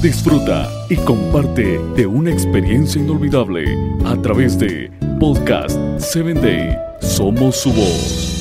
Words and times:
Disfruta 0.00 0.70
y 0.88 0.96
comparte 0.96 1.78
de 1.96 2.06
una 2.06 2.30
experiencia 2.30 3.00
inolvidable 3.00 3.64
a 4.04 4.16
través 4.22 4.56
de 4.58 4.90
Podcast 5.18 5.76
7 5.98 6.34
Day. 6.34 6.78
Somos 7.00 7.56
su 7.56 7.72
voz. 7.72 8.36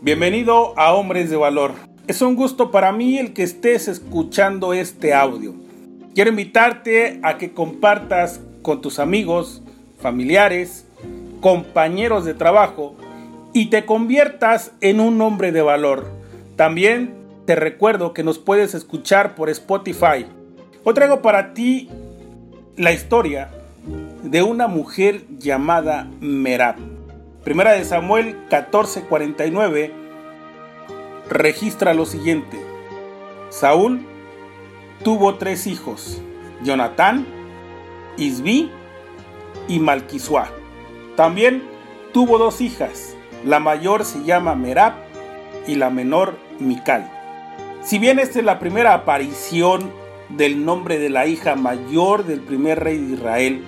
Bienvenido 0.00 0.78
a 0.78 0.94
Hombres 0.94 1.28
de 1.28 1.36
Valor. 1.36 1.72
Es 2.06 2.22
un 2.22 2.36
gusto 2.36 2.70
para 2.70 2.92
mí 2.92 3.18
el 3.18 3.34
que 3.34 3.42
estés 3.42 3.88
escuchando 3.88 4.72
este 4.72 5.12
audio. 5.12 5.54
Quiero 6.14 6.30
invitarte 6.30 7.20
a 7.22 7.36
que 7.36 7.52
compartas 7.52 8.40
con 8.62 8.80
tus 8.80 8.98
amigos, 8.98 9.62
familiares, 9.98 10.86
compañeros 11.44 12.24
de 12.24 12.32
trabajo 12.32 12.94
y 13.52 13.66
te 13.66 13.84
conviertas 13.84 14.72
en 14.80 14.98
un 14.98 15.20
hombre 15.20 15.52
de 15.52 15.60
valor. 15.60 16.06
También 16.56 17.14
te 17.44 17.54
recuerdo 17.54 18.14
que 18.14 18.24
nos 18.24 18.38
puedes 18.38 18.72
escuchar 18.72 19.34
por 19.34 19.50
Spotify. 19.50 20.24
Hoy 20.84 20.94
traigo 20.94 21.20
para 21.20 21.52
ti 21.52 21.90
la 22.78 22.92
historia 22.92 23.50
de 24.22 24.42
una 24.42 24.68
mujer 24.68 25.26
llamada 25.38 26.08
Merab. 26.18 26.76
Primera 27.44 27.72
de 27.72 27.84
Samuel 27.84 28.48
14:49 28.48 29.92
registra 31.28 31.92
lo 31.92 32.06
siguiente. 32.06 32.58
Saúl 33.50 34.00
tuvo 35.02 35.34
tres 35.34 35.66
hijos, 35.66 36.22
Jonatán, 36.62 37.26
Isbi 38.16 38.70
y 39.68 39.78
Malquisuá. 39.78 40.63
También 41.16 41.62
tuvo 42.12 42.38
dos 42.38 42.60
hijas, 42.60 43.16
la 43.44 43.60
mayor 43.60 44.04
se 44.04 44.24
llama 44.24 44.54
Merab 44.54 44.94
y 45.66 45.76
la 45.76 45.90
menor 45.90 46.36
Mical. 46.58 47.10
Si 47.82 47.98
bien 47.98 48.18
esta 48.18 48.38
es 48.38 48.44
la 48.44 48.58
primera 48.58 48.94
aparición 48.94 49.92
del 50.30 50.64
nombre 50.64 50.98
de 50.98 51.10
la 51.10 51.26
hija 51.26 51.54
mayor 51.54 52.24
del 52.24 52.40
primer 52.40 52.82
rey 52.82 52.98
de 52.98 53.14
Israel, 53.14 53.64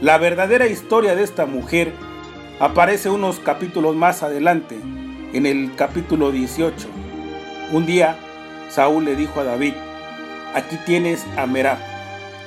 la 0.00 0.16
verdadera 0.18 0.66
historia 0.66 1.14
de 1.14 1.24
esta 1.24 1.46
mujer 1.46 1.92
aparece 2.60 3.10
unos 3.10 3.38
capítulos 3.38 3.94
más 3.94 4.22
adelante, 4.22 4.78
en 5.32 5.46
el 5.46 5.74
capítulo 5.76 6.30
18. 6.30 6.88
Un 7.72 7.86
día, 7.86 8.16
Saúl 8.68 9.04
le 9.04 9.16
dijo 9.16 9.40
a 9.40 9.44
David, 9.44 9.74
aquí 10.54 10.76
tienes 10.86 11.24
a 11.36 11.46
Merab, 11.46 11.78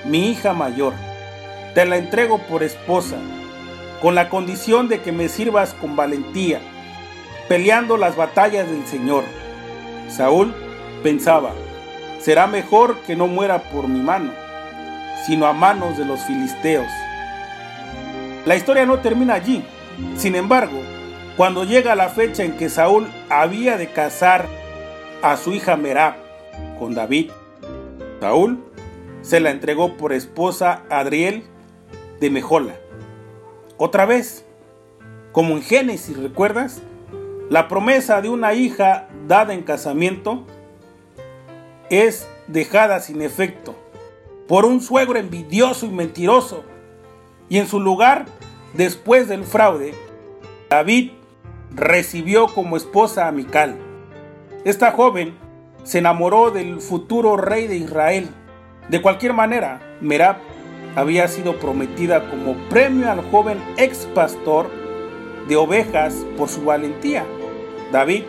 mi 0.06 0.30
hija 0.30 0.54
mayor, 0.54 0.94
te 1.74 1.86
la 1.86 1.98
entrego 1.98 2.40
por 2.40 2.64
esposa, 2.64 3.18
con 4.02 4.16
la 4.16 4.30
condición 4.30 4.88
de 4.88 5.02
que 5.02 5.12
me 5.12 5.30
sirvas 5.30 5.74
con 5.74 5.96
valentía, 5.96 6.60
peleando 7.48 7.98
las 7.98 8.16
batallas 8.16 8.70
del 8.70 8.86
Señor. 8.86 9.24
Saúl 10.10 10.54
pensaba, 11.04 11.52
será 12.20 12.48
mejor 12.48 12.98
que 13.02 13.16
no 13.16 13.28
muera 13.28 13.64
por 13.64 13.88
mi 13.88 14.00
mano, 14.00 14.32
sino 15.26 15.46
a 15.46 15.54
manos 15.54 15.98
de 15.98 16.06
los 16.06 16.22
filisteos. 16.22 16.88
La 18.46 18.56
historia 18.56 18.86
no 18.86 19.00
termina 19.00 19.34
allí. 19.34 19.64
Sin 20.18 20.36
embargo, 20.36 20.80
cuando 21.38 21.64
llega 21.64 21.96
la 21.96 22.10
fecha 22.10 22.44
en 22.44 22.58
que 22.58 22.70
Saúl 22.70 23.08
había 23.30 23.78
de 23.78 23.88
casar 23.88 24.46
a 25.22 25.36
su 25.38 25.54
hija 25.54 25.76
Merab 25.76 26.16
con 26.78 26.94
David, 26.94 27.32
Saúl 28.20 28.64
se 29.22 29.40
la 29.40 29.50
entregó 29.50 29.98
por 29.98 30.14
esposa 30.14 30.84
a 30.90 31.00
Adriel 31.00 31.44
de 32.20 32.30
Mejola. 32.30 32.76
Otra 33.78 34.06
vez, 34.06 34.46
como 35.32 35.56
en 35.56 35.62
Génesis, 35.62 36.18
¿recuerdas? 36.18 36.82
La 37.50 37.68
promesa 37.68 38.22
de 38.22 38.30
una 38.30 38.54
hija 38.54 39.08
dada 39.28 39.54
en 39.54 39.64
casamiento 39.64 40.46
es 41.90 42.28
dejada 42.48 43.00
sin 43.00 43.22
efecto 43.22 43.76
por 44.48 44.66
un 44.66 44.82
suegro 44.82 45.20
envidioso 45.20 45.86
y 45.86 45.90
mentiroso. 45.90 46.64
Y 47.50 47.60
en 47.60 47.68
su 47.68 47.80
lugar 47.80 48.26
Después 48.76 49.30
del 49.30 49.46
fraude, 49.46 49.94
David 50.70 51.12
recibió 51.74 52.48
como 52.48 52.76
esposa 52.76 53.26
a 53.26 53.32
Mical. 53.32 53.78
Esta 54.66 54.92
joven 54.92 55.34
se 55.84 56.00
enamoró 56.00 56.52
del 56.52 56.82
futuro 56.82 57.38
rey 57.38 57.68
de 57.68 57.78
Israel. 57.78 58.30
De 58.90 59.02
cualquier 59.02 59.32
manera, 59.32 59.80
Merab 60.02 60.40
había 60.96 61.28
sido 61.28 61.60
prometida 61.60 62.30
como 62.30 62.56
premio 62.70 63.12
al 63.12 63.22
joven 63.30 63.62
ex 63.78 64.08
pastor 64.14 64.70
de 65.48 65.56
ovejas 65.56 66.26
por 66.38 66.50
su 66.50 66.64
valentía. 66.64 67.26
David, 67.92 68.24